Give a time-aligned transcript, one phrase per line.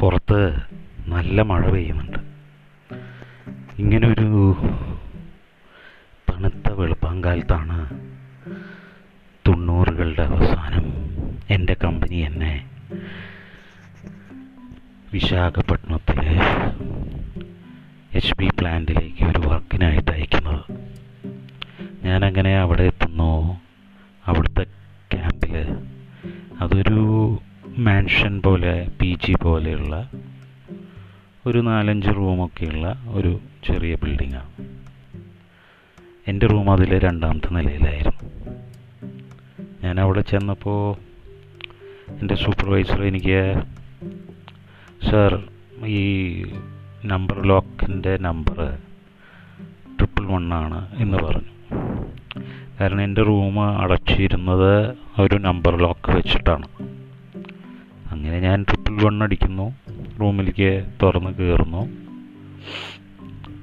[0.00, 0.56] പുറത്ത്
[1.06, 2.18] നല്ല മഴ പെയ്യുന്നുണ്ട്.
[3.78, 4.56] ഇങ്ങനൊരു
[6.30, 7.88] തണുത്ത വെളുപ്പാങ്കാലത്താണ്
[9.48, 10.84] തൊണ്ണൂറുകളുടെ അവസാനം
[11.50, 12.70] എന്റെ കമ്പനി എന്നെ
[15.12, 16.38] വിശാഖപട്ടണത്തിലെ
[18.14, 20.64] എച്ച് ബി പ്ലാന്റിലേക്ക് ഒരു വർക്കിനായിട്ട് അയക്കുന്നത്.
[22.04, 23.60] ഞാനങ്ങനെ അവിടെ എത്തുന്നു.
[24.26, 24.66] അവിടുത്തെ
[25.12, 25.56] ക്യാമ്പിൽ
[26.60, 26.96] അതൊരു
[27.78, 30.10] മാൻഷൻ പോലെ പി ജി പോലെയുള്ള
[31.46, 34.50] ഒരു നാലഞ്ച് റൂമൊക്കെയുള്ള ഒരു ചെറിയ ബിൽഡിങ്ങാണ്
[36.28, 38.30] എന്റെ റൂം അതിലെ രണ്ടാമത്തെ നിലയിലായിരുന്നു.
[39.84, 40.96] ഞാൻ അവിടെ ചെന്നപ്പോൾ
[42.20, 43.54] എന്റെ സൂപ്പർവൈസർ എനിക്ക്
[45.10, 45.48] സാർ
[45.86, 46.04] ഈ
[47.04, 48.78] നമ്പർ ലോക്കിന്റെ നമ്പർ
[49.98, 51.52] ട്രിപ്പിൾ വൺ ആണ് എന്ന് പറഞ്ഞു.
[52.80, 56.66] കാരണം എന്റെ റൂം അടച്ചിരുന്നത് ഒരു നമ്പർ ലോക്ക് വെച്ചിട്ടാണ്.
[58.16, 59.66] അങ്ങനെ ഞാൻ ട്രിപ്പിൾ വൺ അടിക്കുന്നു.
[60.20, 61.82] റൂമിലേക്ക് തുറന്ന് കയറുന്നു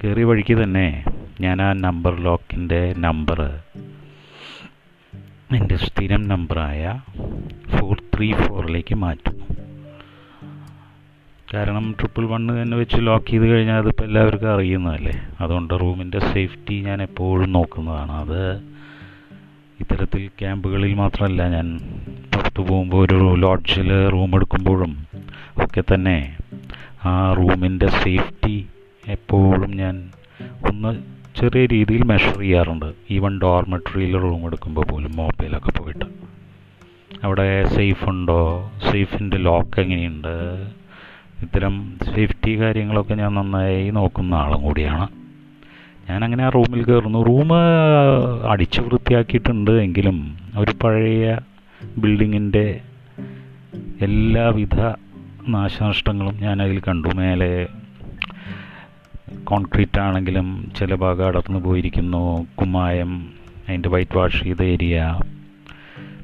[0.04, 1.04] കയറിയ വഴിക്ക് തന്നെ
[1.40, 3.40] ഞാൻ ആ നമ്പർ ലോക്കിന്റെ നമ്പർ
[5.56, 7.00] എന്റെ സ്ഥിരം നമ്പറായ
[7.68, 9.44] ഫോർ ത്രീ ഫോറിലേക്ക് മാറ്റുന്നു.
[11.54, 15.12] കാരണം ട്രിപ്പിൾ വണ്ണ് തന്നെ വെച്ച് ലോക്ക് ചെയ്ത് കഴിഞ്ഞാൽ അതിപ്പോൾ എല്ലാവർക്കും അറിയുന്നതല്ലേ?
[15.40, 18.12] അതുകൊണ്ട് റൂമിന്റെ സേഫ്റ്റി ഞാൻ എപ്പോഴും നോക്കുന്നതാണ്.
[18.12, 18.73] അത്
[19.80, 21.78] ഇത്തരത്തിൽ ക്യാമ്പുകളിൽ മാത്രമല്ല ഞാൻ
[22.34, 25.06] പുറത്തു പോകുമ്പോൾ ഒരു ലോഡ്ജിൽ റൂം എടുക്കുമ്പോഴും
[25.64, 26.36] ഒക്കെ തന്നെ
[27.04, 28.66] ആ റൂമിന്റെ സേഫ്റ്റി
[29.08, 30.98] എപ്പോഴും ഞാൻ ഒന്ന്
[31.40, 32.92] ചെറിയ രീതിയിൽ മെഷർ ചെയ്യാറുണ്ട്.
[33.10, 36.04] ഈവൻ ഡോർമെട്രിയിൽ റൂം എടുക്കുമ്പോൾ പോലും മൊബൈലൊക്കെ പോയിട്ട്.
[37.24, 38.70] അവിടെ സേഫ് ഉണ്ടോ?
[38.92, 40.66] സേഫിന്റെ ലോക്ക് എങ്ങനെയുണ്ട്?
[41.42, 45.23] ഇത്തരം സേഫ്റ്റി കാര്യങ്ങളൊക്കെ ഞാൻ നന്നായി നോക്കുന്ന ആളും കൂടിയാണ്.
[46.10, 47.48] ഞാൻ അങ്ങനെ ആ റൂമിൽ കയറുന്നു റൂം
[48.50, 51.36] അടിച്ചു വൃത്തിയാക്കിയിട്ടുണ്ട് എങ്കിലും ഒരു പഴയ
[51.98, 52.80] ബിൽഡിങ്ങിന്റെ
[54.00, 54.80] എല്ലാവിധ
[55.48, 57.08] നാശനഷ്ടങ്ങളും ഞാൻ അതിൽ കണ്ടു.
[57.08, 57.66] മേലെ
[59.44, 62.46] കോൺക്രീറ്റ് ആണെങ്കിലും ചില ഭാഗം അടർന്നു പോയിരിക്കുന്നു.
[62.60, 63.26] കുമ്മായം
[63.68, 65.20] അതിന്റെ വൈറ്റ് വാഷ് ചെയ്ത ഏരിയ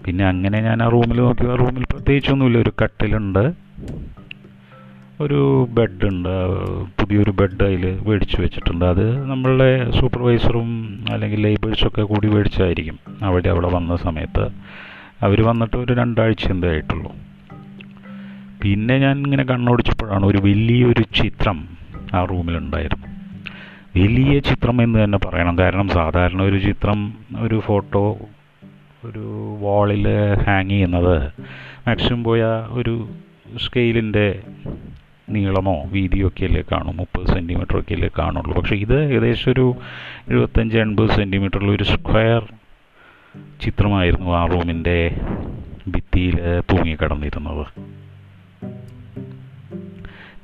[0.05, 1.47] പിന്നെ അങ്ങനെ ഞാൻ ആ റൂമിൽ നോക്കി.
[1.47, 2.59] ആ റൂമിൽ പ്രത്യേകിച്ചൊന്നുമില്ല.
[2.59, 3.70] ഒരു കട്ടിലുണ്ട്.
[5.21, 6.29] ഒരു ബെഡുണ്ട്
[6.93, 8.85] പുതിയൊരു ബെഡ് അതിൽ മേടിച്ച് വെച്ചിട്ടുണ്ട്.
[8.85, 12.99] അത് നമ്മളുടെ സൂപ്പർവൈസറും അല്ലെങ്കിൽ ലേബേഴ്സൊക്കെ കൂടി മേടിച്ചായിരിക്കും.
[13.23, 14.45] അവിടെ അവിടെ വന്ന സമയത്ത്.
[15.23, 17.13] അവർ വന്നിട്ട് ഒരു രണ്ടാഴ്ച എന്തേ ആയിട്ടുള്ളൂ.
[18.63, 21.69] പിന്നെ ഞാൻ ഇങ്ങനെ കണ്ണോടിച്ചപ്പോഴാണ് ഒരു വലിയൊരു ചിത്രം
[22.15, 23.07] ആ റൂമിലുണ്ടായിരുന്നു
[24.01, 25.59] വലിയ ചിത്രം എന്ന് തന്നെ പറയണം.
[25.59, 28.19] കാരണം സാധാരണ ഒരു ചിത്രം ഒരു ഫോട്ടോ
[29.05, 30.09] ഒരു വാളിൽ
[30.47, 31.33] ഹാങ് ചെയ്യുന്നത്
[31.89, 33.09] മാക്സിമം പോയ ഒരു
[33.67, 34.43] സ്കെയിലിന്റെ
[35.31, 36.97] നീളമോ വീതിയോ ഒക്കെ അല്ലേ കാണും?
[36.97, 38.55] മുപ്പത് സെന്റിമീറ്റർ ഒക്കെ അല്ലേ കാണുള്ളൂ.
[38.55, 39.67] പക്ഷേ ഇത് ഏകദേശം ഒരു
[40.29, 42.53] എഴുപത്തഞ്ച് എൺപത് സെന്റിമീറ്ററുള്ള ഒരു സ്ക്വയർ
[43.61, 44.99] ചിത്രമായിരുന്നു ആ റൂമിന്റെ
[45.89, 46.37] ഭിത്തിയിൽ
[46.71, 47.67] തൂങ്ങിക്കിടന്നിരുന്നത്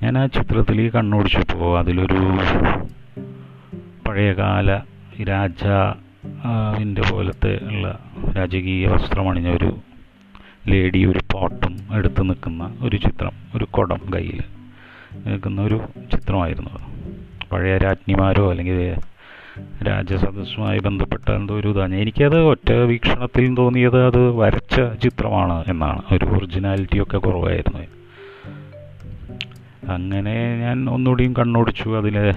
[0.02, 2.20] ഞാൻ ആ ചിത്രത്തിൽ കണ്ണോടിച്ചപ്പോൾ അതിലൊരു
[4.06, 4.68] പഴയകാല
[5.28, 7.98] രാജാവിന്റെ പോലത്തെ ഉള്ള
[8.36, 9.70] രാജകീയ വസ്ത്രമണിഞ്ഞ ഒരു
[10.68, 14.55] ലേഡി ഒരു പോട്ടും എടുത്ത് നിൽക്കുന്ന ഒരു ചിത്രം ഒരു കുടം കയ്യിൽ.
[15.26, 15.80] നിൽക്കുന്ന ഒരു
[16.12, 16.96] ചിത്രമായിരുന്നു അത്.
[17.52, 18.94] പഴയ രാജ്ഞിമാരോ അല്ലെങ്കിൽ
[19.86, 26.02] രാജസദസ്സുമായി ബന്ധപ്പെട്ട എന്തോ ഒരു ഇതാണ് എനിക്കത് ഒറ്റ വീക്ഷണത്തിൽ തോന്നിയത് അത് വരച്ച ചിത്രമാണ് എന്നാണ്.
[26.12, 27.86] ഒരു ഒറിജിനാലിറ്റി ഒക്കെ കുറവായിരുന്നു.
[29.92, 31.88] അങ്ങനെ ഞാൻ ഒന്നുകൂടിയും കണ്ണോടിച്ചു.
[31.88, 32.32] അതിൽ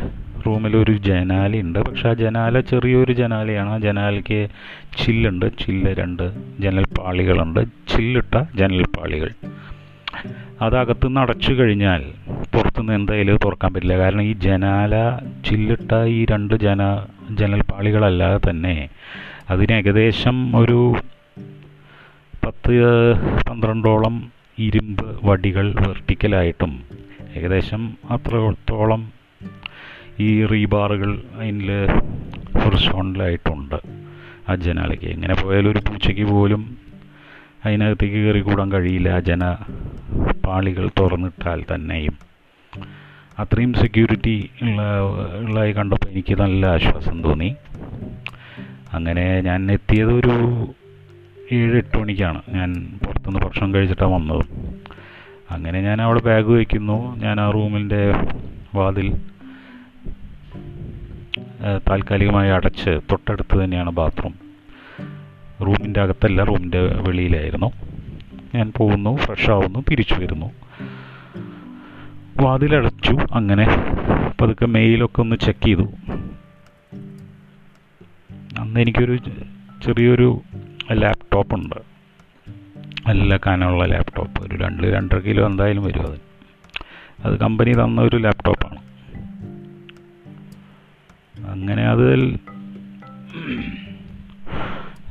[0.46, 3.70] റൂമിലൊരു ജനാലയുണ്ട് പക്ഷെ ആ ജനാല ചെറിയൊരു ജനാലയാണ്.
[3.70, 4.50] ആ ജനാലയ്ക്ക്
[4.98, 5.52] ചില്ലുണ്ട്.
[5.66, 9.30] ചില്ല് രണ്ട് ജനൽപ്പാളികളുണ്ട് ചില്ലിട്ട ജനൽപ്പാളികൾ
[10.62, 12.04] അതകത്തുനിന്ന് അടച്ചു കഴിഞ്ഞാൽ
[12.54, 13.98] പുറത്തുനിന്ന് എന്തായാലും തുറക്കാൻ പറ്റില്ല.
[13.98, 14.94] കാരണം ഈ ജനാല
[15.48, 16.82] ചില്ലിട്ട ഈ രണ്ട് ജന
[17.40, 18.76] ജനൽപ്പാളികളല്ലാതെ തന്നെ
[19.50, 20.80] അതിന് ഏകദേശം ഒരു
[22.46, 22.76] പത്ത്
[23.50, 24.16] പന്ത്രണ്ടോളം
[24.60, 26.74] ഇരുമ്പ് വടികൾ വെർട്ടിക്കലായിട്ടും
[27.36, 27.82] ഏകദേശം
[28.16, 29.02] അത്രത്തോളം
[30.28, 31.12] ഈ റീബാറുകൾ
[31.42, 31.70] അതിൽ
[32.62, 33.78] ഹൊറിസോണ്ടലായിട്ടുണ്ട്
[34.50, 35.06] ആ ജനാലയ്ക്ക്.
[35.06, 36.62] എങ്ങനെ പോയാലും ഒരു പൂച്ചയ്ക്ക് പോലും
[37.66, 39.44] അതിനകത്തേക്ക് കയറി കൂടാൻ കഴിയില്ല ആ ജന
[40.46, 42.29] പാളികൾ തുറന്നിട്ടാൽ തന്നെയും.
[43.40, 44.82] അത്രയും സെക്യൂരിറ്റി ഉള്ള
[45.40, 47.56] ഉള്ളതായി കണ്ടപ്പോൾ എനിക്ക് നല്ല ആശ്വാസം തോന്നി.
[48.94, 50.36] അങ്ങനെ ഞാൻ എത്തിയത് ഒരു
[51.52, 52.42] ഏഴ് എട്ട് മണിക്കാണ്.
[52.50, 54.46] ഞാൻ പുറത്തുനിന്ന് ഭക്ഷണം കഴിച്ചിട്ടാണ് വന്നത്.
[55.52, 58.14] അങ്ങനെ ഞാൻ അവിടെ ബാഗ് വയ്ക്കുന്നു ഞാൻ ആ റൂമിന്റെ
[58.76, 59.08] വാതിൽ
[61.90, 64.34] താൽക്കാലികമായി അടച്ച് തൊട്ടടുത്ത് തന്നെയാണ് ബാത്റൂം
[65.62, 67.72] റൂമിന്റെ അകത്തല്ല റൂമിന്റെ വെളിയിലായിരുന്നു.
[68.56, 70.59] ഞാൻ പോകുന്നു ഫ്രഷ് ആവുന്നു തിരിച്ചു വരുന്നു.
[72.40, 73.14] വാതിലടച്ചു.
[73.32, 73.66] അങ്ങനെ
[74.42, 75.86] പതുക്കെ മെയിലൊക്കെ ഒന്ന് ചെക്ക് ചെയ്തു.
[78.60, 79.16] അന്ന് എനിക്കൊരു
[79.86, 80.30] ചെറിയൊരു
[80.94, 81.80] ലാപ്ടോപ്പ് ഉണ്ട്.
[83.08, 86.18] നല്ല കനമുള്ള ലാപ്ടോപ്പ് ഒരു രണ്ട് രണ്ടര കിലോ എന്തായാലും വരും അത്
[87.26, 88.80] അത് കമ്പനി തന്ന ഒരു ലാപ്ടോപ്പാണ്
[91.52, 92.22] അങ്ങനെ അതിൽ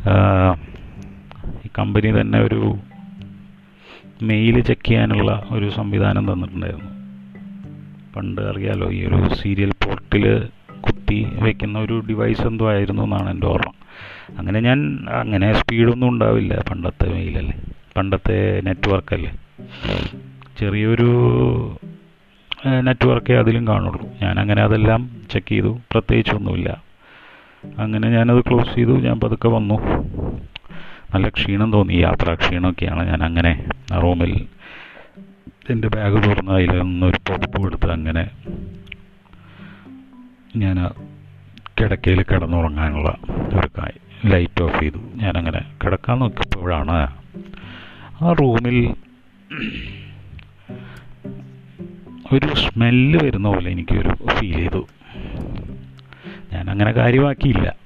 [0.08, 0.14] ആ,
[1.64, 2.60] ഈ കമ്പനി തന്നെ ഒരു
[4.22, 6.90] മെയിൽ ചെക്ക് ചെയ്യാനുള്ള ഒരു സംവിധാനം തന്നിട്ടുണ്ടായിരുന്നു.
[8.18, 10.24] പണ്ട് അറിയാലോ ഈ ഒരു സീരിയൽ പോർട്ടിൽ
[10.86, 13.72] കുത്തി വെക്കുന്ന ഒരു ഡിവൈസ് എന്തോ ആയിരുന്നു എന്നാണ് എന്റെ ഓർമ്മ.
[14.38, 14.78] അങ്ങനെ ഞാൻ
[15.20, 17.54] അങ്ങനെ സ്പീഡൊന്നും ഉണ്ടാവില്ല പണ്ടത്തെ മെയിലല്ലേ
[17.96, 18.36] പണ്ടത്തെ
[18.66, 19.30] നെറ്റ്വർക്കല്ലേ
[20.58, 21.10] ചെറിയൊരു
[22.86, 24.04] നെറ്റ്വർക്കേ അതിലും കാണുള്ളൂ.
[24.22, 25.00] ഞാൻ അങ്ങനെ അതെല്ലാം
[25.32, 26.68] ചെക്ക് ചെയ്തു പ്രത്യേകിച്ചൊന്നുമില്ല.
[27.84, 29.76] അങ്ങനെ ഞാനത് ക്ലോസ് ചെയ്തു ഞാൻ പതുക്കെ വന്നു.
[31.12, 33.52] നല്ല ക്ഷീണം തോന്നി യാത്രാ ക്ഷീണമൊക്കെയാണ് ഞാൻ അങ്ങനെ
[34.04, 34.32] റൂമിൽ
[35.70, 38.30] എന്റെ ബാഗ് തുറന്ന് അതിൽ നിന്നൊരു പോപ്പ് എടുത്ത് അങ്ങനെ
[40.56, 40.90] ഞാൻ
[41.80, 43.18] കിടക്കയിൽ കിടന്നുറങ്ങാനുള്ള
[43.58, 44.98] ഒരു കായ് ലൈറ്റ് ഓഫ് ചെയ്തു.
[45.14, 46.96] ഞാനങ്ങനെ കിടക്കാൻ നോക്കിയപ്പോഴാണ്
[48.22, 48.94] ആ റൂമിൽ
[52.32, 54.86] ഒരു സ്മെല്ല് വരുന്ന പോലെ എനിക്കൊരു ഫീൽ ചെയ്തു.
[56.52, 57.77] ഞാനങ്ങനെ കാര്യമാക്കിയില്ല.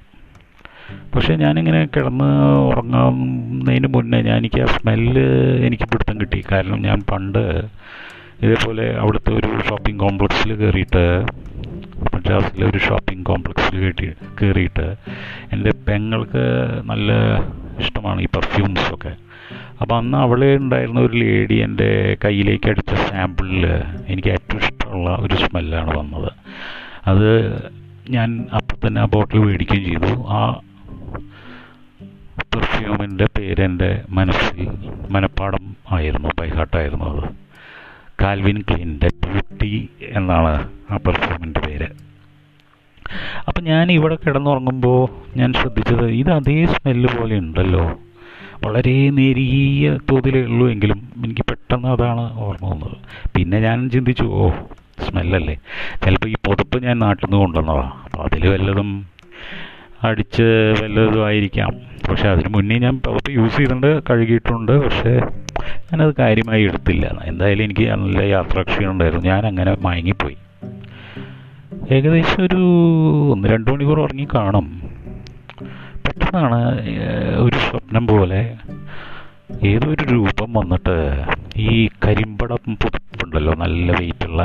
[1.15, 2.29] പക്ഷേ ഞാനിങ്ങനെ കിടന്ന്
[2.69, 5.25] ഉറങ്ങുന്നതിന് മുന്നേ ഞാൻ എനിക്ക് ആ സ്മെല്ല്
[5.67, 6.41] എനിക്ക് പിടുത്തം കിട്ടി.
[6.53, 7.43] കാരണം ഞാൻ പണ്ട്
[8.45, 11.05] ഇതേപോലെ അവിടുത്തെ ഒരു ഷോപ്പിംഗ് കോംപ്ലക്സിൽ കയറിയിട്ട്
[12.15, 14.09] മദ്രാസിലെ ഒരു ഷോപ്പിംഗ് കോംപ്ലക്സിൽ കയറ്റി
[14.41, 14.87] കയറിയിട്ട്
[15.53, 16.45] എന്റെ പെങ്ങൾക്ക്
[16.91, 17.11] നല്ല
[17.79, 19.13] ഇഷ്ടമാണ് ഈ പെർഫ്യൂംസൊക്കെ
[19.81, 21.89] അപ്പോൾ അന്ന് അവളെ ഉണ്ടായിരുന്ന ഒരു ലേഡി എന്റെ
[22.25, 23.65] കയ്യിലേക്ക് അടിച്ച സാമ്പിളിൽ
[24.09, 26.31] എനിക്ക് ഏറ്റവും ഇഷ്ടമുള്ള ഒരു സ്മെല്ലാണ് വന്നത്.
[27.07, 27.29] അത്
[28.11, 30.13] ഞാൻ അപ്പം തന്നെ ആ ബോട്ടിൽ മേടിക്കുകയും ചെയ്തു.
[30.29, 30.41] ആ
[32.83, 34.69] പെർഫ്യൂമിന്റെ പേര് എന്റെ മനസ്സിൽ
[35.11, 37.29] മനപ്പാടം ആയിരുന്നു ബൈഹാട്ടായിരുന്നു അത്.
[38.23, 41.87] കാൽവിൻ ക്ലീന്റെ ബ്യൂട്ടി എന്നാണ് ആ പെർഫ്യൂമിന്റെ പേര്.
[43.49, 45.09] അപ്പം ഞാൻ ഇവിടെ കിടന്നുറങ്ങുമ്പോൾ
[45.39, 47.99] ഞാൻ ശ്രദ്ധിച്ചത് ഇത് അതേ സ്മെല്ല് പോലെ ഉണ്ടല്ലോ.
[48.65, 52.97] വളരെ നേരിയ തോതിലേ ഉള്ളൂ എങ്കിലും എനിക്ക് പെട്ടെന്ന് അതാണ് ഓർമ്മ വന്നത്.
[53.37, 54.51] പിന്നെ ഞാൻ ചിന്തിച്ചു ഓ
[55.09, 55.55] സ്മെല്ലല്ലേ.
[56.05, 59.07] ചിലപ്പോൾ ഈ പുതപ്പ് ഞാൻ നാട്ടിൽ നിന്ന് കൊണ്ടുവന്നതാണ് അപ്പോൾ അതിൽ വല്ലതും
[60.03, 61.92] അടിച്ച് വല്ലതും ആയിരിക്കാം.
[62.09, 64.73] പക്ഷെ അതിന് മുന്നേ ഞാൻ പുതപ്പ് യൂസ് ചെയ്തിട്ടുണ്ട് കഴുകിയിട്ടുണ്ട്.
[64.85, 65.13] പക്ഷേ
[65.89, 67.07] ഞാനത് കാര്യമായി എടുത്തില്ല.
[67.25, 70.37] എന്തായാലും എനിക്ക് നല്ല യാത്രാക്ഷീണം ഉണ്ടായിരുന്നു ഞാൻ അങ്ങനെ മയങ്ങിപ്പോയി.
[71.91, 72.61] ഏകദേശം ഒരു
[73.33, 74.67] ഒന്ന് രണ്ട് മണിക്കൂർ ഉറങ്ങി കാണും.
[76.05, 76.61] പെട്ടെന്നാണ്
[77.45, 78.41] ഒരു സ്വപ്നം പോലെ
[79.71, 80.97] ഏതോ ഒരു രൂപം വന്നിട്ട്
[81.57, 84.43] ഈ കരിമ്പടം പുതുപ്പുണ്ടല്ലോ നല്ല വെയിറ്റുള്ള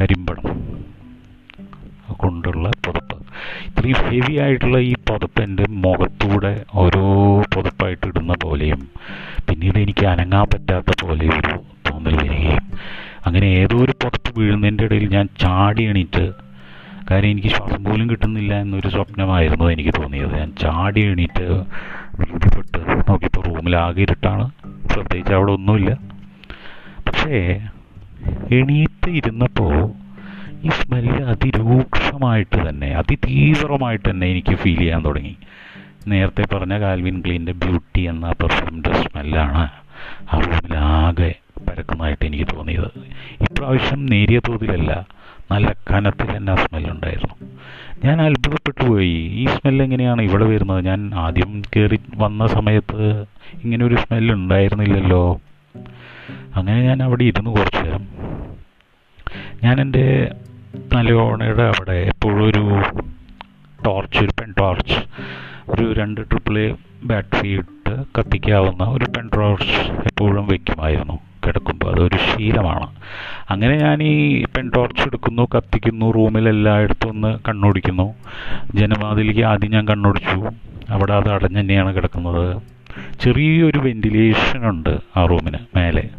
[0.00, 0.46] കരിമ്പടം.
[2.22, 3.16] കൊണ്ടുള്ള പുതപ്പ്.
[3.66, 5.42] ഇത്രയും ഹെവി ആയിട്ടുള്ള ഈ പുതപ്പ്
[5.86, 7.04] മുഖത്തൂടെ ഓരോ
[7.54, 8.90] പുതപ്പായിട്ട് ഇടുന്ന പോലെയും
[9.48, 11.52] പിന്നീട് എനിക്ക് അനങ്ങാൻ പറ്റാത്ത പോലെ ഒരു
[11.90, 12.64] തോന്നൽ വരികയും
[13.26, 16.24] അങ്ങനെ ഏതോ ഒരു പുതപ്പ് വീഴുന്നതിന്റെ ഇടയിൽ ഞാൻ ചാടി എണീറ്റ്
[17.10, 20.38] കാര്യം എനിക്ക് ശ്വാസം പോലും കിട്ടുന്നില്ല എന്നൊരു സ്വപ്നമായിരുന്നു എനിക്ക് തോന്നിയത്.
[20.38, 21.46] ഞാൻ ചാടി എണീറ്റ്
[22.20, 22.78] ഭീതിപ്പെട്ട്
[23.08, 24.50] നോക്കിയപ്പോൾ റൂമിൽ ആകെ ഇരുട്ടാണ്.
[24.94, 25.90] പ്രത്യേകിച്ച് അവിടെ ഒന്നുമില്ല.
[27.06, 27.60] പക്ഷേ
[28.58, 30.03] എണീറ്റ് ഇരുന്നപ്പോൾ
[30.64, 35.36] ഈ സ്മെല്ല് അതിരൂക്ഷമായിട്ട് തന്നെ അതിതീവ്രമായിട്ട് തന്നെ എനിക്ക് ഫീൽ ചെയ്യാൻ തുടങ്ങി.
[36.08, 39.68] നേരത്തെ പറഞ്ഞ കാൽവിൻ ക്ലീന്റെ ബ്യൂട്ടി എന്ന പെർഫ്യൂമിന്റെ സ്മെല്ലാണ്
[40.32, 41.34] ആ റൂമിലാകെ
[41.68, 42.90] പരക്കുന്നതായിട്ട് എനിക്ക് തോന്നിയത്.
[43.40, 45.06] ഇപ്രാവശ്യം നേരിയ തോതിലല്ല
[45.52, 47.34] നല്ല കനത്തിൽ തന്നെ ആ സ്മെല്ലുണ്ടായിരുന്നു
[48.04, 49.14] ഞാൻ അത്ഭുതപ്പെട്ടു പോയി.
[49.14, 50.84] ഈ സ്മെല്ല് എങ്ങനെയാണ് ഇവിടെ വരുന്നത്?
[50.84, 53.24] ഞാൻ ആദ്യം കയറി വന്ന സമയത്ത്
[53.64, 55.40] ഇങ്ങനെ ഒരു സ്മെല്ല് ഉണ്ടായിരുന്നില്ലല്ലോ.
[56.56, 58.08] അങ്ങനെ ഞാൻ അവിടെ ഇരുന്ന് കുറച്ചു നേരം.
[59.64, 60.32] ഞാൻ എന്റെ
[60.74, 62.82] നല്ലോണയുടെ അവിടെ എപ്പോഴും ഒരു
[63.86, 64.94] ടോർച്ച് ഒരു പെൻ ടോർച്ച്
[65.68, 71.94] ഒരു രണ്ട് ട്രിപ്പിൾ എ ബാറ്ററി ഇട്ട് കത്തിക്കാവുന്ന ഒരു പെൻ ടോർച്ച് എപ്പോഴും വെക്കുമായിരുന്നു കിടക്കുമ്പോൾ.
[71.94, 72.86] അതൊരു ശീലമാണ്.
[73.50, 78.14] അങ്ങനെ ഞാൻ ഈ പെൻ ടോർച്ച് എടുക്കുന്നു കത്തിക്കുന്നു റൂമിലെല്ലായിടത്തും ഒന്ന് കണ്ണോടിക്കുന്നു.
[78.74, 80.50] ജനവാതിലേക്ക് ആദ്യം ഞാൻ കണ്ണോടിച്ചു.
[80.90, 82.62] അവിടെ അത് അടഞ്ഞു തന്നെയാണ് കിടക്കുന്നത്.
[83.20, 86.10] ചെറിയൊരു വെന്റിലേഷൻ ഉണ്ട് ആ റൂമിന് മേലെ.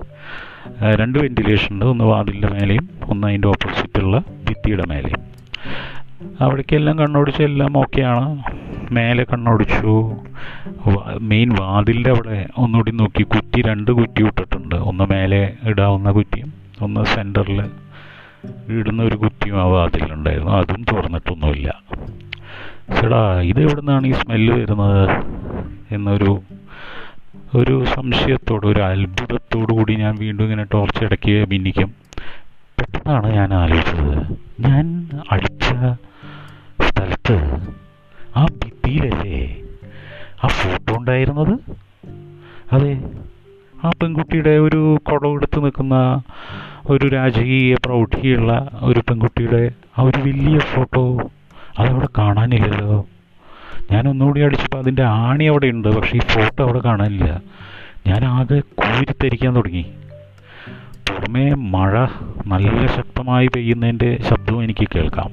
[0.99, 5.21] രണ്ട് വെന്റിലേഷൻ ഉണ്ട് ഒന്ന് വാതിലിന്റെ മേലെയും ഒന്ന് അതിന്റെ ഓപ്പോസിറ്റുള്ള ഭിത്തിയുടെ മേലെയും.
[6.39, 8.43] അവിടേക്കെല്ലാം കണ്ണോടിച്ച് എല്ലാം ഓക്കെയാണ്
[8.91, 10.11] മേലെ കണ്ണോടിച്ചു.
[11.21, 13.23] മെയിൻ വാതിലിന്റെ അവിടെ ഒന്നുകൂടി നോക്കി.
[13.23, 17.59] കുറ്റി രണ്ട് കുറ്റി ഇട്ടിട്ടുണ്ട് ഒന്ന് മേലെ ഇടാവുന്ന കുറ്റിയും ഒന്ന് സെന്ററിൽ
[18.69, 21.81] ഇടുന്ന ഒരു കുറ്റിയും ആ വാതിലുണ്ടായിരുന്നു അതും തുറന്നിട്ടൊന്നുമില്ല.
[23.01, 25.09] ചേടാ ഇത് എവിടെ നിന്നാണ് ഈ സ്മെല്ല് വരുന്നത്?
[25.91, 26.39] എന്നൊരു
[27.55, 31.89] ഒരു സംശയത്തോട് ഒരു അത്ഭുതത്തോടു കൂടി ഞാൻ വീണ്ടും ഇങ്ങനെ ടോർച്ച് ഇടയ്ക്ക് ഭിന്നിക്കും.
[32.79, 34.17] പെട്ടെന്നാണ് ഞാൻ ആലോചിച്ചത്.
[34.59, 35.65] ഞാൻ അടിച്ച
[36.87, 37.35] സ്ഥലത്ത്
[38.35, 39.39] ആ ഭിത്തിയിലല്ലേ
[40.43, 41.53] ആ ഫോട്ടോ ഉണ്ടായിരുന്നത്?
[42.73, 42.93] അതെ
[43.83, 46.21] ആ പെൺകുട്ടിയുടെ ഒരു കുടമെടുത്ത് നിൽക്കുന്ന
[46.89, 51.03] ഒരു രാജകീയ പ്രൗഢിയുള്ള ഒരു പെൺകുട്ടിയുടെ ആ ഒരു വലിയ ഫോട്ടോ
[51.79, 53.05] അതവിടെ കാണാനില്ലല്ലോ.
[53.91, 57.41] ഞാൻ ഒന്നുകൂടി അടിച്ചപ്പോൾ അതിന്റെ ആണി അവിടെ ഉണ്ട് പക്ഷേ ഈ ഫോട്ടോ അവിടെ കാണാനില്ല.
[58.07, 59.85] ഞാൻ ആകെ കൂരിത്തരിക്കാൻ തുടങ്ങി.
[61.09, 62.05] പുറമേ മഴ
[62.47, 65.31] നല്ല ശക്തമായി പെയ്യുന്നതിന്റെ ശബ്ദവും എനിക്ക് കേൾക്കാം.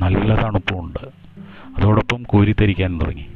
[0.00, 1.08] നല്ല തണുപ്പുമുണ്ട്
[1.78, 3.26] അതോടൊപ്പം കൂരിത്തരിക്കാൻ തുടങ്ങി.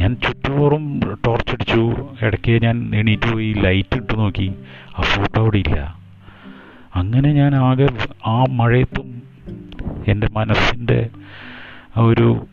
[0.00, 2.08] ഞാൻ ചുറ്റുപോറും ടോർച്ച് അടിച്ചു.
[2.22, 4.54] ഇടയ്ക്ക് ഞാൻ എണീറ്റ് പോയി ലൈറ്റ് ഇട്ട് നോക്കി.
[4.98, 5.98] ആ ഫോട്ടോ അവിടെ ഇല്ല.
[6.96, 7.88] അങ്ങനെ ഞാൻ ആകെ
[8.26, 9.22] ആ മഴയത്തും
[10.08, 11.08] എന്റെ മനസ്സിന്റെ
[11.96, 12.46] ഒരു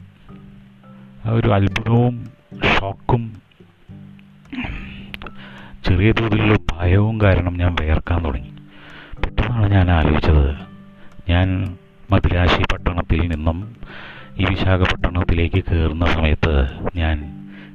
[1.28, 2.32] ഒരു അത്ഭുതവും
[2.78, 3.42] ഷോക്കും
[5.86, 8.50] ചെറിയ തോതിലുള്ള ഭയവും കാരണം ഞാൻ വേർക്കാൻ തുടങ്ങി.
[9.24, 10.56] പെട്ടെന്നാണ് ഞാൻ ആലോചിച്ചത്.
[11.30, 11.78] ഞാൻ
[12.12, 13.76] മദിരാശി പട്ടണത്തിൽ നിന്നും
[14.38, 17.18] ഈ വിശാഖപട്ടണത്തിലേക്ക് കയറുന്ന സമയത്ത് ഞാൻ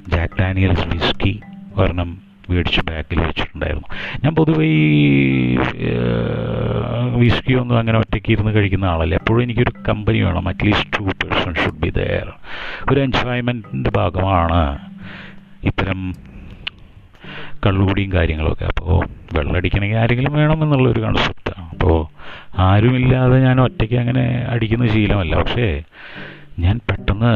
[0.09, 1.40] ജാക്ക് ഡാനിയൽസ് വിസ്കി
[1.75, 3.88] ഒരെണ്ണം മേടിച്ച് ബാക്കിൽ വെച്ചിട്ടുണ്ടായിരുന്നു.
[4.25, 5.04] ഞാൻ പൊതുവെ ഈ
[7.23, 9.14] വിസ്കിയൊന്നും അങ്ങനെ ഒറ്റയ്ക്ക് ഇരുന്ന് കഴിക്കുന്ന ആളല്ല.
[9.14, 10.49] എപ്പോഴും എനിക്കൊരു കമ്പനി വേണം.
[10.49, 12.28] At least two person should be there
[12.90, 14.61] ഒരു എൻജോയ്മെന്റിന്റെ ഭാഗമാണ്
[15.71, 16.00] ഇത്തരം
[17.64, 18.64] കള്ളുകൂടിയും കാര്യങ്ങളൊക്കെ.
[18.64, 18.95] അപ്പോൾ
[19.37, 21.99] വെള്ളമടിക്കണമെങ്കിൽ ആരെങ്കിലും വേണമെന്നുള്ളൊരു കൺസെപ്റ്റാണ് അപ്പോൾ
[22.69, 25.35] ആരുമില്ലാതെ ഞാൻ ഒറ്റയ്ക്ക് അങ്ങനെ അടിക്കുന്ന ശീലമല്ല.
[25.42, 25.69] പക്ഷേ
[26.64, 27.33] ഞാൻ പെട്ടെന്ന്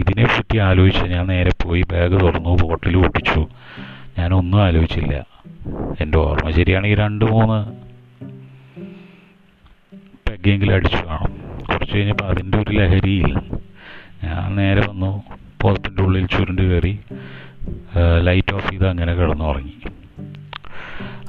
[0.00, 3.42] ഇതിനെപ്പറ്റി ആലോചിച്ച് ഞാൻ നേരെ പോയി ബാഗ് തുറന്നു ബോട്ടിൽ പൊട്ടിച്ചു
[4.18, 5.26] ഞാനൊന്നും ആലോചിച്ചില്ല.
[6.00, 7.58] എന്റെ ഓർമ്മ ശരിയാണെങ്കിൽ രണ്ട് മൂന്ന്
[10.28, 11.64] പെഗ്ഗെങ്കിലും അടിച്ചു കാണും.
[11.70, 13.38] കുറച്ച് കഴിഞ്ഞപ്പോൾ അതിന്റെ ഒരു ലഹരിയിൽ
[14.24, 15.22] ഞാൻ നേരെ വന്നു
[15.62, 16.98] പോത്തിന്റെ ഉള്ളിൽ ചുരുണ്ട് കയറി
[18.20, 19.74] ലൈറ്റ് ഓഫ് ചെയ്ത് അങ്ങനെ കിടന്നുറങ്ങി.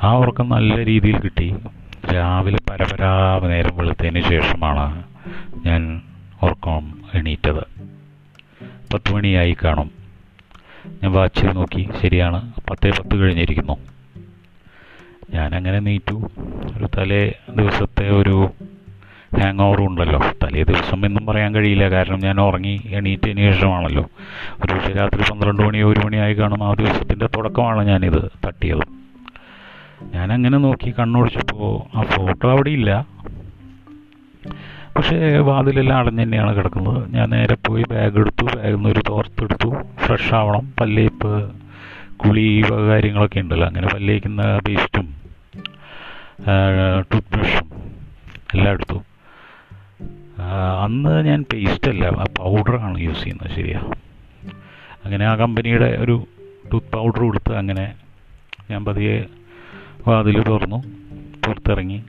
[0.03, 1.55] ആ ഉറക്കം നല്ല രീതിയിൽ കിട്ടി.
[2.13, 5.03] രാവിലെ പരപരാ നേരം വെളുത്തതിന് ശേഷമാണ്
[5.65, 6.01] ഞാൻ
[6.43, 7.63] ഉറക്കം എണീറ്റത്.
[8.93, 10.00] പത്ത് മണിയായി കാണും.
[10.87, 11.89] ഞാൻ വാച്ചിൽ നോക്കി.
[12.01, 12.53] ശരിയാണ്.
[12.69, 13.77] പത്തേ പത്ത് കഴിഞ്ഞിരിക്കുന്നു.
[15.33, 16.29] ഞാനങ്ങനെ നീറ്റു.
[16.77, 18.49] ഒരു തലേ ദിവസത്തെ ഒരു
[19.41, 20.19] ഹാങ് ഓവർ ഉണ്ടല്ലോ.
[20.43, 21.89] തലേ ദിവസം എന്നും പറയാൻ കഴിയില്ല.
[21.89, 24.09] കാരണം ഞാൻ ഉറങ്ങി എണീറ്റതിന് ശേഷമാണല്ലോ.
[24.65, 29.01] ഒരു പക്ഷേ രാത്രി പന്ത്രണ്ട് മണി ഒരു മണിയായി കാണും ആ ദിവസത്തിന്റെ തുടക്കമാണ് ഞാനിത് തട്ടിയത്.
[30.13, 33.05] ഞാനങ്ങനെ നോക്കി കണ്ണോടിച്ചപ്പോൾ ആ ഫോട്ടോ അവിടെ ഇല്ല.
[35.01, 37.13] പക്ഷേ വാതിലെല്ലാം അടഞ്ഞു തന്നെയാണ് കിടക്കുന്നത്.
[37.13, 38.45] ഞാൻ നേരെ പോയി ബാഗ് എടുത്തു.
[38.45, 39.69] ബാഗിൽ നിന്ന് ഒരു തോർത്തെടുത്തു
[40.05, 40.73] ഫ്രഷ് ആവണം.
[40.79, 41.51] പല്ലേപ്പ്
[42.17, 43.67] കുളി വക കാര്യങ്ങളൊക്കെ ഉണ്ടല്ലോ.
[43.67, 45.07] അങ്ങനെ പല്ലേക്കുന്ന പേസ്റ്റും
[47.13, 47.69] ടൂത്ത് ബ്രഷും
[48.53, 49.03] എല്ലാം എടുത്തു.
[50.83, 53.51] അന്ന് ഞാൻ പേസ്റ്റ് അല്ല പൗഡറാണ് യൂസ് ചെയ്യുന്നത്.
[53.55, 53.79] ശരിയാ.
[55.05, 56.23] അങ്ങനെ ആ കമ്പനിയുടെ ഒരു
[56.73, 57.93] ടൂത്ത് പൗഡർ കൊടുത്ത് അങ്ങനെ
[58.71, 59.25] ഞാൻ പതിയെ
[60.07, 60.83] വാതിൽ തുറന്നു.
[61.45, 62.03] പുറത്തിറങ്ങി.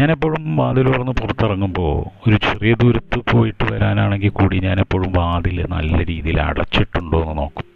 [0.00, 1.94] ഞാൻ എപ്പോഴും വാതിൽ തുറന്ന് പുറത്തിറങ്ങുമ്പോൾ
[2.26, 7.66] ഒരു ചെറിയ ദൂരത്ത് പോയിട്ട് വരാനാണെങ്കിൽ കൂടി ഞാൻ എപ്പോഴും വാതിൽ നല്ല രീതിയിൽ അടച്ചിട്ടുണ്ടോ എന്ന് നോക്കും.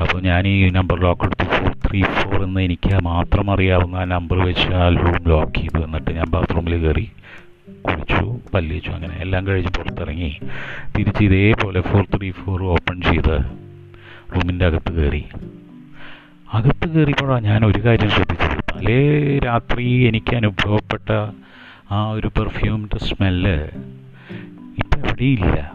[0.00, 4.38] അപ്പോൾ ഞാൻ ഈ നമ്പർ ലോക്ക് എടുത്ത് ഫോർ ത്രീ ഫോർ എന്ന് എനിക്ക് മാത്രം അറിയാവുന്ന ആ നമ്പർ
[4.38, 7.06] വെച്ച് ആ റൂം ലോക്ക് ചെയ്തു എന്നിട്ട് ഞാൻ ബാത്റൂമിൽ കയറി
[7.86, 10.30] കുളിച്ചു പല്ലിച്ചു അങ്ങനെ എല്ലാം കഴിച്ച് പുറത്തിറങ്ങി
[10.96, 13.36] തിരിച്ച് ഇതേപോലെ ഫോർ ത്രീ ഫോർ ഓപ്പൺ ചെയ്ത്
[14.34, 15.24] റൂമിന്റെ അകത്ത് കയറി.
[16.54, 18.53] അകത്ത് കയറിയപ്പോഴാണ് ഞാൻ ഒരു കാര്യം ശ്രദ്ധിച്ചത്.
[18.76, 21.32] തലേ രാത്രി എനിക്ക് അനുഭവപ്പെട്ട
[21.90, 23.68] ആ ഒരു പെർഫ്യൂമിന്റെ സ്മെല്ല്
[24.78, 25.72] ഇപ്പം എവിടെയില്ല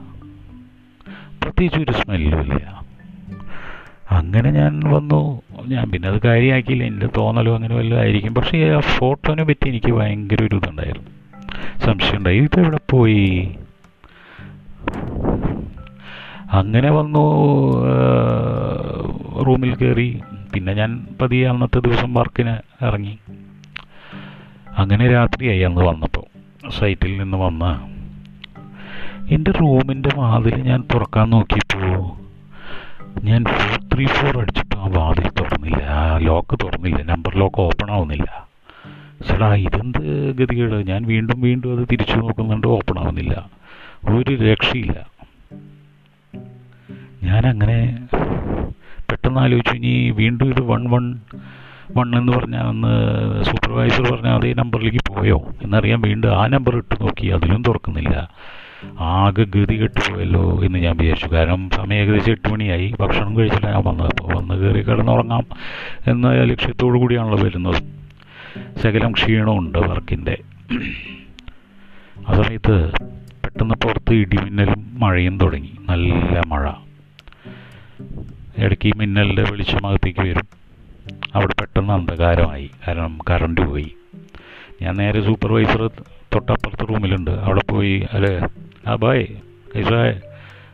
[1.44, 2.84] പ്രത്യേകിച്ച് ഒരു സ്മെല്ലും ഇല്ല.
[4.12, 5.42] അങ്ങനെ ഞാൻ വന്നു.
[5.68, 8.36] ഞാൻ പിന്നെ അത് കാര്യമാക്കിയില്ല എന്റെ തോന്നലോ അങ്ങനെ വല്ലതും ആയിരിക്കും.
[8.36, 11.10] പക്ഷേ ആ ഫോട്ടോനെ പറ്റി എനിക്ക് ഭയങ്കര ഒരു ഇതുണ്ടായിരുന്നു.
[11.86, 12.38] സംശയം ഉണ്ടായി.
[12.38, 13.52] എവിടെ പോയി?
[16.52, 17.24] അങ്ങനെ വന്നു
[19.44, 20.22] റൂമിൽ കയറി
[20.54, 23.18] പിന്നെ ഞാൻ പതിയെ അന്നത്തെ ദിവസം വർക്കിന് ഇറങ്ങി.
[24.78, 26.26] അങ്ങനെ രാത്രിയായി അന്ന് വന്നപ്പോൾ.
[26.70, 27.88] സൈറ്റിൽ നിന്ന് വന്ന
[29.32, 32.20] എന്റെ റൂമിന്റെ വാതിൽ ഞാൻ തുറക്കാൻ നോക്കിയപ്പോൾ
[33.24, 35.84] ഞാൻ ഫോർ ത്രീ ഫോർ അടിച്ചിട്ട് ആ വാതിൽ തുറന്നില്ല.
[35.84, 37.04] ആ ലോക്ക് തുറന്നില്ല.
[37.04, 38.48] നമ്പർ ലോക്ക് ഓപ്പൺ ആവുന്നില്ല.
[39.28, 40.88] ചേട്ടാ ഇതെന്ത് ഗതികേട്?
[40.88, 43.50] ഞാൻ വീണ്ടും വീണ്ടും അത് തിരിച്ചു നോക്കുന്നുണ്ട് ഓപ്പൺ ആവുന്നില്ല.
[44.10, 45.10] ഒരു രക്ഷയില്ല.
[47.24, 48.08] ഞാനങ്ങനെ
[49.12, 51.20] പെട്ടെന്ന് ആലോചിച്ചു ഇനി വീണ്ടും ഇത് വൺ വൺ
[51.98, 55.48] വൺ എന്ന് പറഞ്ഞാൽ അന്ന് സൂപ്പർവൈസർ പറഞ്ഞ അതേ നമ്പറിലേക്ക് പോയോ?
[55.62, 58.30] എന്നറിയാൻ വീണ്ടും ആ നമ്പർ ഇട്ട് നോക്കി അതിലും തുറക്കുന്നില്ല.
[59.00, 61.28] ആകെ ഗതി കെട്ടുപോയല്ലോ എന്ന് ഞാൻ വിചാരിച്ചു.
[61.28, 62.96] കാരണം സമയം ഏകദേശം എട്ട് മണിയായി.
[63.00, 65.46] ഭക്ഷണം കഴിച്ചിട്ടാണ് ഞാൻ വന്നത് അപ്പോൾ വന്ന് കയറി കിടന്നുറങ്ങാം
[66.08, 67.84] എന്ന ലക്ഷ്യത്തോടു കൂടിയാണല്ലോ വരുന്നത്.
[68.84, 70.38] ശകലം ക്ഷീണമുണ്ട് വർക്കിന്റെ.
[72.28, 72.92] ആ സമയത്ത്
[73.44, 75.72] പെട്ടെന്ന് പുറത്ത് ഇടിമിന്നലും മഴയും തുടങ്ങി.
[75.90, 76.72] നല്ല മഴ.
[78.64, 80.48] ഇടയ്ക്ക് മിന്നലിന്റെ വെളിച്ചം അകത്തേക്ക് വരും.
[81.36, 82.70] അവിടെ പെട്ടെന്ന് അന്ധകാരമായി.
[82.88, 83.92] കാരണം കറണ്ട് പോയി.
[84.82, 85.88] ഞാൻ നേരെ സൂപ്പർവൈസർ
[86.36, 88.34] തൊട്ടപ്പുറത്ത് റൂമിലുണ്ട് അവിടെ പോയി അല്ലേ?
[88.88, 89.28] ആ ബായ്
[89.76, 90.10] കൈസായ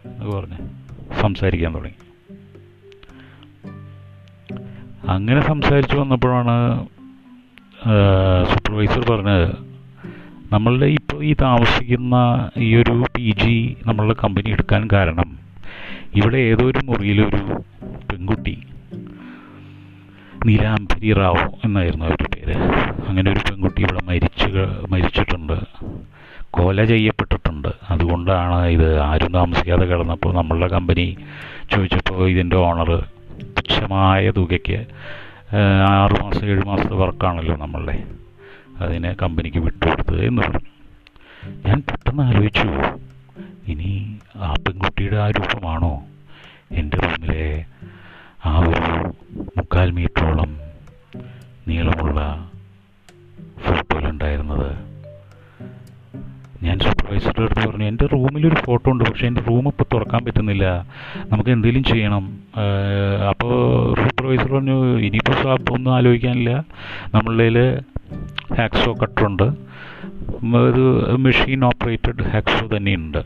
[0.06, 0.58] എന്ന് പറഞ്ഞ്
[1.22, 1.96] സംസാരിക്കാൻ തുടങ്ങി.
[5.08, 6.88] അങ്ങനെ സംസാരിച്ചു വന്നപ്പോഴാണ്
[8.54, 9.50] സൂപ്പർവൈസർ പറഞ്ഞത്
[10.54, 12.16] നമ്മളുടെ ഇപ്പോൾ ഈ താമസിക്കുന്ന
[12.58, 15.38] ഈ ഒരു പി ജി നമ്മളുടെ കമ്പനി എടുക്കാൻ കാരണം
[16.16, 17.40] ഇവിടെ ഏതോ ഒരു മുറിയിലൊരു
[18.12, 18.64] പെൺകുട്ടി
[20.46, 22.58] നീലാംബരി റാവു എന്നായിരുന്നു അവരുടെ പേര്.
[23.08, 24.50] അങ്ങനെ ഒരു പെൺകുട്ടി ഇവിടെ മരിച്ചു
[24.90, 25.58] മരിച്ചിട്ടുണ്ട്.
[26.52, 27.68] കൊല ചെയ്യപ്പെട്ടിട്ടുണ്ട്.
[27.90, 31.18] അതുകൊണ്ടാണ് ഇത് ആരും താമസിക്കാതെ കിടന്നപ്പോൾ നമ്മളുടെ കമ്പനി
[31.72, 32.92] ചോദിച്ചപ്പോൾ ഇതിന്റെ ഓണർ
[33.58, 34.86] തുച്ഛമായ തുകയ്ക്ക്
[35.90, 38.04] ആറ് മാസം ഏഴ് മാസത്തെ വർക്കാണല്ലോ നമ്മളുടെ.
[38.80, 40.64] അതിനെ കമ്പനിക്ക് വിട്ടുകൊടുത്തത് എന്ന് പറഞ്ഞു.
[41.68, 42.70] ഞാൻ പെട്ടെന്ന് ആലോചിച്ചു.
[43.68, 45.94] ഇനി ആ പെൺകുട്ടിയുടെ ആ രൂപമാണോ?
[46.72, 47.66] എന്റെ റൂമിലെ
[48.46, 49.14] ആ ഒരു
[49.58, 50.52] മുക്കാൽ മീറ്ററോളം
[51.68, 52.50] നീളമുള്ള
[53.60, 54.70] ഫോട്ടോയിലുണ്ടായിരുന്നത്
[56.64, 60.66] ഞാൻ സൂപ്പർവൈസറുടെ അടുത്ത് പറഞ്ഞു എന്റെ റൂമിലൊരു ഫോട്ടോ ഉണ്ട് പക്ഷേ എന്റെ റൂം ഇപ്പോൾ തുറക്കാൻ പറ്റുന്നില്ല.
[61.32, 62.24] നമുക്ക് എന്തെങ്കിലും ചെയ്യണം.
[63.30, 63.54] അപ്പോൾ
[63.96, 66.52] സൂപ്പർവൈസർ പറഞ്ഞു ഇനിയിപ്പോൾ ഒന്നും ആലോചിക്കാനില്ല.
[67.14, 67.82] നമ്മളുടെ
[68.58, 69.48] ഹാക്സോ കട്ടറുണ്ട്
[70.58, 73.18] ഒരു മെഷീൻ ഓപ്പറേറ്റഡ് ഹാക്സോ തന്നെയുണ്ട്.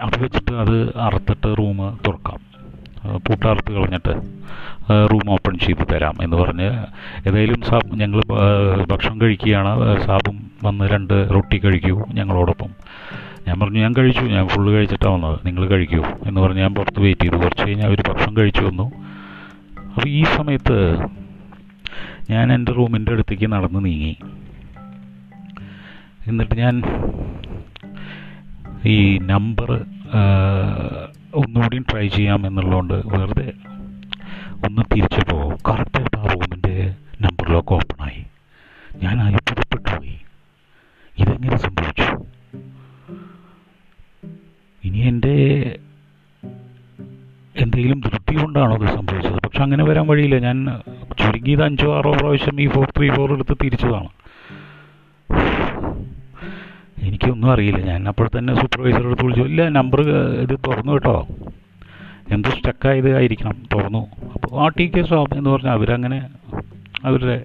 [0.00, 2.52] അത് വെച്ചിട്ട് അത് അറുത്തിട്ട് റൂം തുറക്കാം.
[3.18, 4.42] പൂട്ടാർത്ത് കളഞ്ഞിട്ട്
[5.12, 6.70] റൂം ഓപ്പൺ ചെയ്ത് തരാം എന്ന് പറഞ്ഞ്
[7.28, 8.22] ഏതായാലും സാബ് ഞങ്ങൾ
[8.84, 10.00] ഭക്ഷണം കഴിക്കുകയാണ്.
[10.00, 12.68] സാബും വന്ന് രണ്ട് റൊട്ടി കഴിക്കൂ ഞങ്ങളോടൊപ്പം.
[13.48, 14.20] ഞാൻ പറഞ്ഞു ഞാൻ കഴിച്ചു.
[14.20, 15.40] ഞാൻ ഫുള്ള് കഴിച്ചിട്ടാണ് വന്നത്.
[15.46, 16.02] നിങ്ങൾ കഴിക്കൂ.
[16.26, 17.36] എന്ന് പറഞ്ഞ് ഞാൻ പുറത്ത് വെയിറ്റ് ചെയ്തു.
[17.36, 18.92] കുറച്ച് കഴിഞ്ഞ് അവർ ഭക്ഷണം കഴിച്ചു വന്നു.
[19.94, 20.96] അപ്പോൾ ഈ സമയത്ത്
[22.32, 24.14] ഞാൻ എന്റെ റൂമിന്റെ അടുത്തേക്ക് നടന്ന് നീങ്ങി.
[26.26, 26.74] എന്നിട്ട് ഞാൻ
[28.86, 29.70] ഈ നമ്പർ
[31.34, 33.48] ഒന്നുകൂടി ട്രൈ ചെയ്യാം എന്നുള്ളതുകൊണ്ട് വെറുതെ
[34.66, 36.74] ഒന്ന് തിരിച്ചപ്പോൾ കറക്റ്റായിട്ട് ആ റൂമിന്റെ
[37.20, 38.22] നമ്പർ ലോക്ക് ഓപ്പണായി.
[39.02, 40.16] ഞാൻ അത്ഭുതപ്പെട്ടു പോയി.
[41.18, 42.08] ഇതെങ്ങനെ സംഭവിച്ചു?
[44.84, 45.34] ഇനി എന്റെ
[47.56, 49.38] എന്തെങ്കിലും ധൃതി കൊണ്ടാണോ അത് സംഭവിച്ചത്?
[49.46, 50.38] പക്ഷെ അങ്ങനെ വരാൻ വഴിയില്ല.
[50.38, 50.58] ഞാൻ
[51.42, 54.08] ചുരുങ്ങിയത് അഞ്ചോ ആറോ പ്രാവശ്യം ഈ ഫോർ ത്രീ ഫോർ എടുത്ത് തിരിച്ചതാണ്
[57.02, 57.78] എനിക്കൊന്നും അറിയില്ല.
[57.78, 59.42] ഞാൻ അപ്പോൾ തന്നെ സൂപ്പർവൈസർ എടുത്ത് വിളിച്ചു.
[59.42, 60.00] ഇല്ല നമ്പർ
[60.44, 61.26] ഇത് തുറന്നു കേട്ടോ.
[62.30, 63.56] എന്തോ സ്റ്റക്കായത് ആയിരിക്കണം.
[63.74, 64.06] തുറന്നു.
[64.34, 66.18] അപ്പോൾ ആ ടി കെ സ്വാമി എന്ന് പറഞ്ഞാൽ അവരങ്ങനെ
[67.04, 67.44] അവരുടെ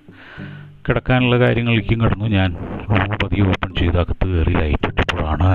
[0.88, 2.26] കിടക്കാനുള്ള കാര്യങ്ങളിലേക്കും കിടന്നു.
[2.26, 2.50] ഞാൻ
[2.90, 5.52] റൂം പതിയെ ഓപ്പൺ ചെയ്ത് അകത്ത് കയറി ലൈറ്റ് ഇട്ടപ്പോഴാണ്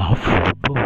[0.00, 0.79] ആ ഫോട്ടോ